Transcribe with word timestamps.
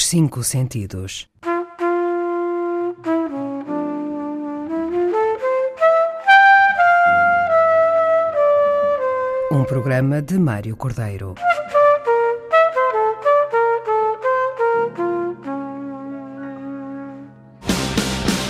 Os 0.00 0.06
cinco 0.06 0.42
sentidos. 0.42 1.28
Um 9.52 9.62
programa 9.64 10.22
de 10.22 10.38
Mário 10.38 10.74
Cordeiro. 10.74 11.34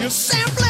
You're 0.00 0.10
simply 0.10 0.65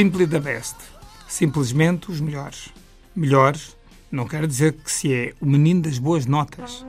Simply 0.00 0.26
the 0.26 0.40
best. 0.40 0.76
Simplesmente 1.28 2.10
os 2.10 2.22
melhores. 2.22 2.72
Melhores 3.14 3.76
não 4.10 4.26
quer 4.26 4.46
dizer 4.46 4.72
que 4.72 4.90
se 4.90 5.12
é 5.12 5.34
o 5.38 5.44
menino 5.44 5.82
das 5.82 5.98
boas 5.98 6.24
notas, 6.24 6.86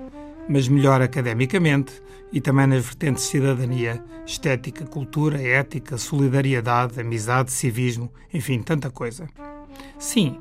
mas 0.48 0.70
melhor 0.70 1.02
academicamente 1.02 1.92
e 2.32 2.40
também 2.40 2.68
nas 2.68 2.86
vertentes 2.86 3.26
cidadania, 3.26 4.02
estética, 4.26 4.86
cultura, 4.86 5.42
ética, 5.42 5.98
solidariedade, 5.98 7.02
amizade, 7.02 7.52
civismo, 7.52 8.10
enfim, 8.34 8.62
tanta 8.62 8.90
coisa. 8.90 9.28
Sim, 10.00 10.40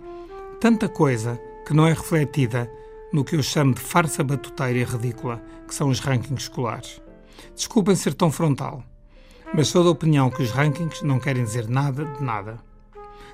tanta 0.60 0.88
coisa 0.88 1.40
que 1.66 1.74
não 1.74 1.88
é 1.88 1.92
refletida 1.92 2.70
no 3.12 3.24
que 3.24 3.34
eu 3.34 3.42
chamo 3.42 3.74
de 3.74 3.80
farsa 3.80 4.22
batuteira 4.22 4.78
e 4.78 4.84
ridícula, 4.84 5.42
que 5.66 5.74
são 5.74 5.88
os 5.88 5.98
rankings 5.98 6.44
escolares. 6.44 7.02
Desculpem 7.52 7.96
ser 7.96 8.14
tão 8.14 8.30
frontal, 8.30 8.84
mas 9.52 9.68
sou 9.68 9.82
da 9.82 9.90
opinião 9.90 10.30
que 10.30 10.42
os 10.42 10.50
rankings 10.50 11.04
não 11.04 11.18
querem 11.18 11.42
dizer 11.42 11.68
nada 11.68 12.04
de 12.04 12.22
nada. 12.22 12.58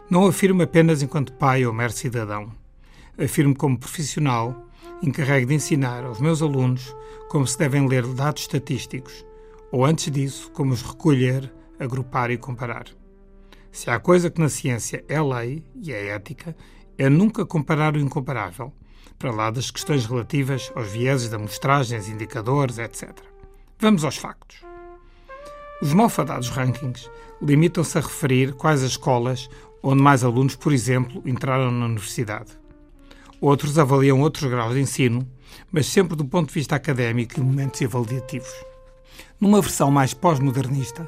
Não 0.09 0.27
afirmo 0.27 0.63
apenas 0.63 1.03
enquanto 1.03 1.33
pai 1.33 1.67
ou 1.67 1.73
mero 1.73 1.93
cidadão. 1.93 2.51
Afirmo 3.19 3.55
como 3.55 3.79
profissional, 3.79 4.67
encarregue 5.03 5.47
de 5.47 5.55
ensinar 5.55 6.05
aos 6.05 6.21
meus 6.21 6.41
alunos 6.41 6.95
como 7.29 7.47
se 7.47 7.59
devem 7.59 7.87
ler 7.87 8.07
dados 8.07 8.43
estatísticos, 8.43 9.27
ou 9.71 9.85
antes 9.85 10.11
disso, 10.11 10.51
como 10.53 10.73
os 10.73 10.83
recolher, 10.83 11.53
agrupar 11.79 12.31
e 12.31 12.39
comparar. 12.39 12.87
Se 13.71 13.91
há 13.91 13.99
coisa 13.99 14.31
que 14.31 14.41
na 14.41 14.49
ciência 14.49 15.05
é 15.09 15.21
lei 15.21 15.63
e 15.75 15.93
é 15.93 16.09
ética, 16.09 16.57
é 16.97 17.11
nunca 17.11 17.45
comparar 17.45 17.95
o 17.95 18.01
incomparável, 18.01 18.73
para 19.19 19.31
lá 19.31 19.51
das 19.51 19.71
questões 19.71 20.07
relativas 20.07 20.73
aos 20.75 20.89
vieses 20.89 21.29
de 21.29 21.37
amostragens, 21.37 22.09
indicadores, 22.09 22.79
etc. 22.79 23.13
Vamos 23.79 24.05
aos 24.05 24.17
factos. 24.17 24.66
Os 25.83 25.93
malfadados 25.93 26.49
rankings 26.49 27.11
limitam-se 27.41 27.99
a 27.99 28.01
referir 28.01 28.55
quais 28.55 28.83
as 28.83 28.93
escolas 28.93 29.51
onde 29.83 30.03
mais 30.03 30.25
alunos, 30.25 30.57
por 30.57 30.73
exemplo, 30.73 31.23
entraram 31.27 31.71
na 31.71 31.85
universidade. 31.85 32.53
Outros 33.43 33.79
avaliam 33.79 34.21
outros 34.21 34.51
graus 34.51 34.75
de 34.75 34.81
ensino, 34.81 35.29
mas 35.71 35.87
sempre 35.87 36.17
do 36.17 36.25
ponto 36.25 36.49
de 36.49 36.55
vista 36.55 36.75
académico 36.75 37.39
e 37.39 37.43
momentos 37.43 37.83
avaliativos. 37.83 38.53
Numa 39.39 39.61
versão 39.61 39.91
mais 39.91 40.15
pós-modernista, 40.15 41.07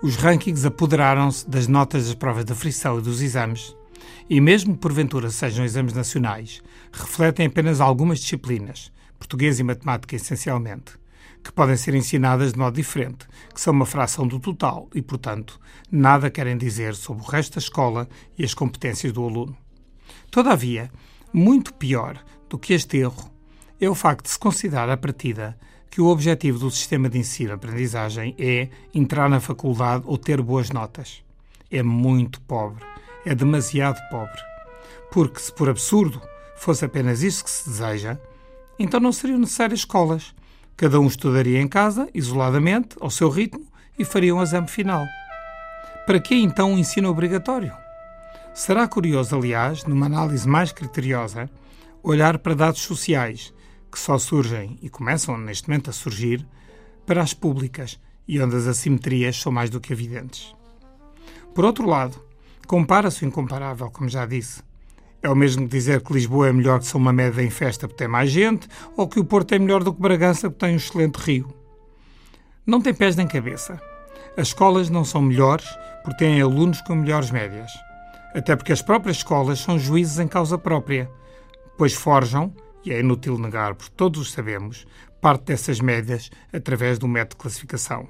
os 0.00 0.14
rankings 0.14 0.64
apoderaram-se 0.64 1.48
das 1.50 1.66
notas 1.66 2.06
das 2.06 2.14
provas 2.14 2.44
de 2.44 2.54
frição 2.54 3.00
e 3.00 3.02
dos 3.02 3.20
exames, 3.20 3.76
e 4.30 4.40
mesmo 4.40 4.76
porventura 4.76 5.30
sejam 5.30 5.64
exames 5.64 5.94
nacionais, 5.94 6.62
refletem 6.92 7.46
apenas 7.46 7.80
algumas 7.80 8.20
disciplinas, 8.20 8.92
português 9.18 9.58
e 9.58 9.64
matemática 9.64 10.14
essencialmente, 10.14 10.92
que 11.46 11.52
podem 11.52 11.76
ser 11.76 11.94
ensinadas 11.94 12.52
de 12.52 12.58
modo 12.58 12.74
diferente, 12.74 13.26
que 13.54 13.60
são 13.60 13.72
uma 13.72 13.86
fração 13.86 14.26
do 14.26 14.40
total 14.40 14.88
e, 14.92 15.00
portanto, 15.00 15.60
nada 15.90 16.28
querem 16.28 16.56
dizer 16.56 16.96
sobre 16.96 17.22
o 17.22 17.26
resto 17.26 17.54
da 17.54 17.60
escola 17.60 18.08
e 18.36 18.44
as 18.44 18.52
competências 18.52 19.12
do 19.12 19.24
aluno. 19.24 19.56
Todavia, 20.28 20.90
muito 21.32 21.72
pior 21.72 22.18
do 22.48 22.58
que 22.58 22.74
este 22.74 22.98
erro 22.98 23.30
é 23.80 23.88
o 23.88 23.94
facto 23.94 24.24
de 24.24 24.30
se 24.30 24.38
considerar 24.38 24.90
à 24.90 24.96
partida 24.96 25.56
que 25.88 26.00
o 26.00 26.08
objetivo 26.08 26.58
do 26.58 26.70
sistema 26.70 27.08
de 27.08 27.18
ensino-aprendizagem 27.18 28.34
é 28.38 28.68
entrar 28.92 29.30
na 29.30 29.38
faculdade 29.38 30.02
ou 30.04 30.18
ter 30.18 30.42
boas 30.42 30.70
notas. 30.70 31.22
É 31.70 31.80
muito 31.80 32.40
pobre, 32.40 32.84
é 33.24 33.36
demasiado 33.36 34.00
pobre. 34.10 34.40
Porque, 35.12 35.38
se 35.38 35.52
por 35.52 35.68
absurdo 35.68 36.20
fosse 36.56 36.84
apenas 36.84 37.22
isso 37.22 37.44
que 37.44 37.50
se 37.50 37.68
deseja, 37.68 38.18
então 38.78 38.98
não 38.98 39.12
seriam 39.12 39.38
necessárias 39.38 39.80
escolas. 39.80 40.34
Cada 40.76 41.00
um 41.00 41.06
estudaria 41.06 41.60
em 41.60 41.66
casa, 41.66 42.08
isoladamente, 42.12 42.96
ao 43.00 43.10
seu 43.10 43.30
ritmo, 43.30 43.66
e 43.98 44.04
faria 44.04 44.34
um 44.34 44.42
exame 44.42 44.68
final. 44.68 45.06
Para 46.04 46.20
que 46.20 46.34
então 46.34 46.72
um 46.72 46.78
ensino 46.78 47.08
obrigatório? 47.08 47.72
Será 48.52 48.86
curioso, 48.86 49.34
aliás, 49.34 49.84
numa 49.84 50.06
análise 50.06 50.46
mais 50.46 50.72
criteriosa, 50.72 51.50
olhar 52.02 52.38
para 52.38 52.54
dados 52.54 52.82
sociais 52.82 53.54
que 53.90 53.98
só 53.98 54.18
surgem 54.18 54.78
e 54.82 54.90
começam 54.90 55.38
neste 55.38 55.68
momento 55.68 55.88
a 55.88 55.92
surgir 55.92 56.46
para 57.06 57.22
as 57.22 57.32
públicas 57.32 57.98
e 58.28 58.40
onde 58.40 58.56
as 58.56 58.66
assimetrias 58.66 59.40
são 59.40 59.50
mais 59.50 59.70
do 59.70 59.80
que 59.80 59.92
evidentes. 59.92 60.54
Por 61.54 61.64
outro 61.64 61.88
lado, 61.88 62.20
compara-se 62.66 63.24
o 63.24 63.28
incomparável, 63.28 63.90
como 63.90 64.08
já 64.08 64.26
disse. 64.26 64.65
É 65.26 65.28
o 65.28 65.34
mesmo 65.34 65.66
dizer 65.66 66.02
que 66.02 66.12
Lisboa 66.12 66.50
é 66.50 66.52
melhor 66.52 66.78
que 66.78 66.86
São 66.86 67.00
Mamede 67.00 67.42
em 67.42 67.50
festa 67.50 67.88
porque 67.88 67.98
tem 67.98 68.06
mais 68.06 68.30
gente 68.30 68.68
ou 68.96 69.08
que 69.08 69.18
o 69.18 69.24
Porto 69.24 69.56
é 69.56 69.58
melhor 69.58 69.82
do 69.82 69.92
que 69.92 70.00
Bragança 70.00 70.48
porque 70.48 70.64
tem 70.64 70.74
um 70.74 70.76
excelente 70.76 71.16
rio. 71.16 71.52
Não 72.64 72.80
tem 72.80 72.94
pés 72.94 73.16
nem 73.16 73.26
cabeça. 73.26 73.82
As 74.36 74.46
escolas 74.46 74.88
não 74.88 75.04
são 75.04 75.20
melhores 75.20 75.66
porque 76.04 76.18
têm 76.18 76.40
alunos 76.40 76.80
com 76.82 76.94
melhores 76.94 77.32
médias. 77.32 77.72
Até 78.36 78.54
porque 78.54 78.72
as 78.72 78.80
próprias 78.80 79.16
escolas 79.16 79.58
são 79.58 79.76
juízes 79.76 80.20
em 80.20 80.28
causa 80.28 80.56
própria, 80.56 81.10
pois 81.76 81.92
forjam, 81.92 82.54
e 82.84 82.92
é 82.92 83.00
inútil 83.00 83.36
negar, 83.36 83.74
porque 83.74 83.94
todos 83.96 84.20
o 84.20 84.24
sabemos, 84.24 84.86
parte 85.20 85.46
dessas 85.46 85.80
médias 85.80 86.30
através 86.52 87.00
do 87.00 87.08
método 87.08 87.30
de 87.30 87.42
classificação. 87.42 88.06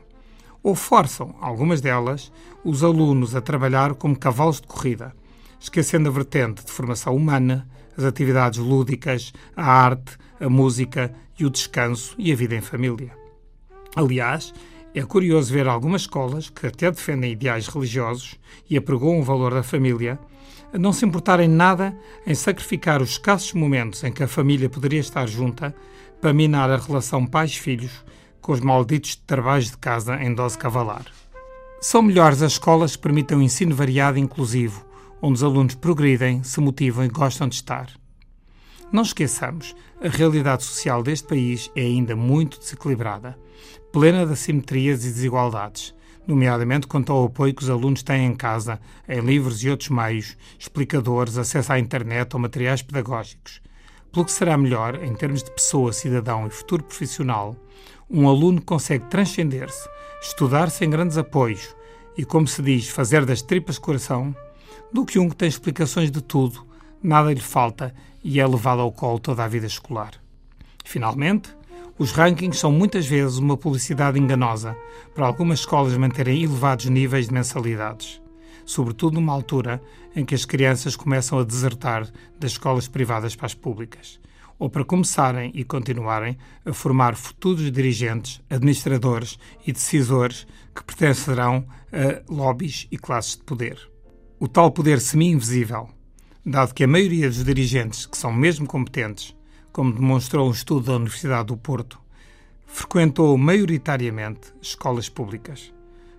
Ou 0.62 0.74
forçam, 0.74 1.34
algumas 1.40 1.80
delas, 1.80 2.30
os 2.62 2.84
alunos 2.84 3.34
a 3.34 3.40
trabalhar 3.40 3.94
como 3.94 4.18
cavalos 4.18 4.60
de 4.60 4.66
corrida, 4.66 5.14
esquecendo 5.60 6.08
a 6.08 6.12
vertente 6.12 6.64
de 6.64 6.70
formação 6.70 7.14
humana, 7.14 7.68
as 7.96 8.04
atividades 8.04 8.58
lúdicas, 8.58 9.32
a 9.56 9.64
arte, 9.64 10.16
a 10.40 10.48
música 10.48 11.14
e 11.38 11.44
o 11.44 11.50
descanso 11.50 12.14
e 12.18 12.32
a 12.32 12.36
vida 12.36 12.54
em 12.54 12.60
família. 12.60 13.12
Aliás, 13.94 14.52
é 14.94 15.02
curioso 15.02 15.52
ver 15.52 15.68
algumas 15.68 16.02
escolas 16.02 16.48
que 16.48 16.66
até 16.66 16.90
defendem 16.90 17.32
ideais 17.32 17.66
religiosos 17.66 18.38
e 18.68 18.76
apregoam 18.76 19.20
o 19.20 19.22
valor 19.22 19.52
da 19.52 19.62
família, 19.62 20.18
não 20.72 20.92
se 20.92 21.04
importarem 21.04 21.48
nada 21.48 21.94
em 22.26 22.34
sacrificar 22.34 23.02
os 23.02 23.10
escassos 23.10 23.52
momentos 23.52 24.02
em 24.04 24.12
que 24.12 24.22
a 24.22 24.28
família 24.28 24.70
poderia 24.70 25.00
estar 25.00 25.26
junta 25.26 25.74
para 26.20 26.32
minar 26.32 26.70
a 26.70 26.78
relação 26.78 27.26
pais-filhos 27.26 28.04
com 28.40 28.52
os 28.52 28.60
malditos 28.60 29.16
trabalhos 29.16 29.70
de 29.70 29.76
casa 29.76 30.16
em 30.22 30.34
dose 30.34 30.56
cavalar. 30.56 31.04
São 31.80 32.00
melhores 32.00 32.40
as 32.40 32.52
escolas 32.52 32.96
que 32.96 33.02
permitem 33.02 33.36
um 33.36 33.42
ensino 33.42 33.74
variado 33.74 34.16
e 34.16 34.22
inclusivo, 34.22 34.85
onde 35.20 35.34
os 35.34 35.42
alunos 35.42 35.74
progridem, 35.74 36.42
se 36.42 36.60
motivam 36.60 37.04
e 37.04 37.08
gostam 37.08 37.48
de 37.48 37.56
estar. 37.56 37.90
Não 38.92 39.02
esqueçamos, 39.02 39.74
a 40.00 40.08
realidade 40.08 40.62
social 40.62 41.02
deste 41.02 41.26
país 41.26 41.70
é 41.74 41.80
ainda 41.80 42.14
muito 42.14 42.58
desequilibrada, 42.58 43.36
plena 43.92 44.24
de 44.24 44.32
assimetrias 44.32 45.04
e 45.04 45.08
desigualdades, 45.08 45.94
nomeadamente 46.26 46.86
quanto 46.86 47.12
ao 47.12 47.24
apoio 47.24 47.54
que 47.54 47.62
os 47.62 47.70
alunos 47.70 48.02
têm 48.02 48.26
em 48.26 48.34
casa, 48.34 48.80
em 49.08 49.20
livros 49.20 49.62
e 49.62 49.70
outros 49.70 49.88
meios, 49.88 50.36
explicadores, 50.58 51.38
acesso 51.38 51.72
à 51.72 51.78
internet 51.78 52.34
ou 52.34 52.40
materiais 52.40 52.82
pedagógicos. 52.82 53.60
Pelo 54.12 54.24
que 54.24 54.32
será 54.32 54.56
melhor, 54.56 55.02
em 55.02 55.14
termos 55.14 55.42
de 55.42 55.50
pessoa, 55.50 55.92
cidadão 55.92 56.46
e 56.46 56.50
futuro 56.50 56.82
profissional, 56.82 57.56
um 58.08 58.28
aluno 58.28 58.62
consegue 58.62 59.04
transcender-se, 59.06 59.88
estudar 60.22 60.70
sem 60.70 60.88
grandes 60.88 61.18
apoios 61.18 61.74
e, 62.16 62.24
como 62.24 62.46
se 62.46 62.62
diz, 62.62 62.88
fazer 62.88 63.24
das 63.24 63.42
tripas 63.42 63.78
coração, 63.78 64.34
do 64.92 65.04
que 65.04 65.18
um 65.18 65.28
que 65.28 65.36
tem 65.36 65.48
explicações 65.48 66.10
de 66.10 66.22
tudo, 66.22 66.66
nada 67.02 67.32
lhe 67.32 67.40
falta 67.40 67.94
e 68.22 68.40
é 68.40 68.46
levado 68.46 68.80
ao 68.80 68.92
colo 68.92 69.18
toda 69.18 69.44
a 69.44 69.48
vida 69.48 69.66
escolar. 69.66 70.12
Finalmente, 70.84 71.50
os 71.98 72.12
rankings 72.12 72.58
são 72.58 72.70
muitas 72.70 73.06
vezes 73.06 73.38
uma 73.38 73.56
publicidade 73.56 74.18
enganosa 74.18 74.76
para 75.14 75.26
algumas 75.26 75.60
escolas 75.60 75.96
manterem 75.96 76.42
elevados 76.42 76.86
níveis 76.86 77.28
de 77.28 77.34
mensalidades, 77.34 78.20
sobretudo 78.66 79.14
numa 79.14 79.32
altura 79.32 79.82
em 80.14 80.24
que 80.24 80.34
as 80.34 80.44
crianças 80.44 80.94
começam 80.94 81.38
a 81.38 81.44
desertar 81.44 82.06
das 82.38 82.52
escolas 82.52 82.86
privadas 82.86 83.34
para 83.34 83.46
as 83.46 83.54
públicas, 83.54 84.20
ou 84.58 84.68
para 84.68 84.84
começarem 84.84 85.50
e 85.54 85.64
continuarem 85.64 86.36
a 86.64 86.72
formar 86.72 87.14
futuros 87.14 87.70
dirigentes, 87.72 88.42
administradores 88.50 89.38
e 89.66 89.72
decisores 89.72 90.46
que 90.74 90.84
pertencerão 90.84 91.66
a 91.92 92.32
lobbies 92.32 92.86
e 92.90 92.98
classes 92.98 93.36
de 93.36 93.44
poder. 93.44 93.95
O 94.38 94.46
tal 94.46 94.70
poder 94.70 95.00
semi-invisível, 95.00 95.88
dado 96.44 96.74
que 96.74 96.84
a 96.84 96.86
maioria 96.86 97.26
dos 97.26 97.42
dirigentes, 97.42 98.04
que 98.04 98.18
são 98.18 98.30
mesmo 98.30 98.66
competentes, 98.66 99.34
como 99.72 99.94
demonstrou 99.94 100.46
um 100.46 100.50
estudo 100.50 100.88
da 100.88 100.96
Universidade 100.96 101.46
do 101.46 101.56
Porto, 101.56 101.98
frequentou 102.66 103.38
maioritariamente 103.38 104.52
escolas 104.60 105.08
públicas. 105.08 105.72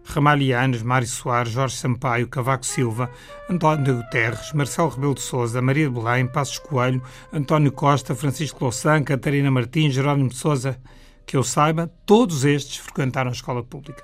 Ramalhianos, 0.04 0.82
Mário 0.82 1.08
Soares, 1.08 1.52
Jorge 1.52 1.76
Sampaio, 1.76 2.28
Cavaco 2.28 2.66
Silva, 2.66 3.12
António 3.48 3.98
Guterres, 3.98 4.52
Marcelo 4.52 4.90
Rebelo 4.90 5.14
de 5.14 5.22
Sousa, 5.22 5.62
Maria 5.62 5.88
de 5.88 5.94
Belém, 5.94 6.26
Passos 6.26 6.58
Coelho, 6.58 7.04
António 7.32 7.72
Costa, 7.72 8.16
Francisco 8.16 8.64
Louçã, 8.64 9.04
Catarina 9.04 9.52
Martins, 9.52 9.94
Jerónimo 9.94 10.30
de 10.30 10.38
Sousa, 10.38 10.80
que 11.24 11.38
eu 11.38 11.44
saiba, 11.44 11.92
todos 12.04 12.46
estes 12.46 12.78
frequentaram 12.78 13.30
a 13.30 13.34
escola 13.34 13.62
pública. 13.62 14.04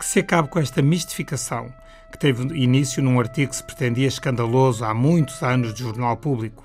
Que 0.00 0.04
se 0.04 0.18
acabe 0.18 0.48
com 0.48 0.58
esta 0.58 0.82
mistificação, 0.82 1.72
que 2.10 2.18
teve 2.18 2.42
início 2.56 3.02
num 3.02 3.18
artigo 3.18 3.50
que 3.50 3.56
se 3.56 3.64
pretendia 3.64 4.08
escandaloso 4.08 4.84
há 4.84 4.92
muitos 4.92 5.42
anos 5.42 5.72
de 5.72 5.82
jornal 5.82 6.16
público. 6.16 6.64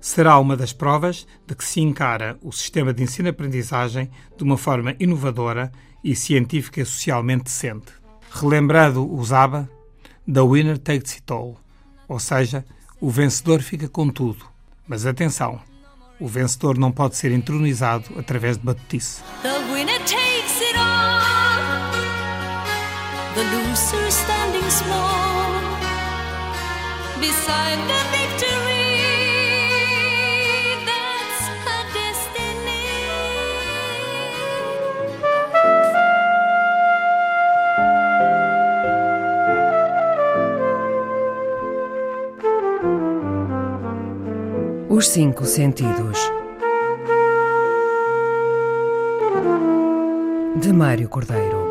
Será 0.00 0.38
uma 0.38 0.56
das 0.56 0.72
provas 0.72 1.26
de 1.46 1.54
que 1.54 1.64
se 1.64 1.80
encara 1.80 2.36
o 2.42 2.50
sistema 2.50 2.92
de 2.92 3.02
ensino-aprendizagem 3.02 4.10
de 4.36 4.42
uma 4.42 4.56
forma 4.56 4.96
inovadora 4.98 5.70
e 6.02 6.16
científica 6.16 6.80
e 6.80 6.84
socialmente 6.84 7.44
decente. 7.44 7.92
Relembrando 8.32 9.08
o 9.08 9.24
Zaba, 9.24 9.70
The 10.32 10.40
Winner 10.40 10.78
Takes 10.78 11.14
It 11.14 11.32
All, 11.32 11.56
ou 12.08 12.18
seja, 12.18 12.64
o 13.00 13.10
vencedor 13.10 13.60
fica 13.62 13.88
com 13.88 14.08
tudo. 14.08 14.44
Mas 14.88 15.06
atenção, 15.06 15.60
o 16.18 16.26
vencedor 16.26 16.78
não 16.78 16.90
pode 16.90 17.16
ser 17.16 17.30
entronizado 17.32 18.18
através 18.18 18.56
de 18.56 18.64
batutice. 18.64 19.22
The 23.34 23.44
loser 23.44 24.10
standing 24.10 24.70
small 24.70 25.52
beside 27.18 27.80
the 27.88 28.00
victory. 28.12 28.92
That's 30.84 31.46
her. 31.64 31.82
Os 44.90 45.06
Cinco 45.08 45.46
Sentidos. 45.46 46.18
De 50.56 50.72
Mário 50.72 51.08
Cordeiro. 51.08 51.61